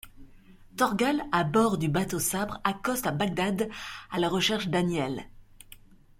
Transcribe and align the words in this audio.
Thorgal, 0.77 1.21
à 1.31 1.43
bord 1.43 1.77
du 1.77 1.87
Bateau-Sabre, 1.87 2.59
accoste 2.63 3.05
à 3.05 3.11
Bag 3.11 3.35
Dadh, 3.35 3.69
à 4.09 4.17
la 4.17 4.29
recherche 4.29 4.67
d'Aniel. 4.69 5.29